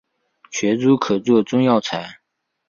[0.49, 2.21] 全株可做中药材。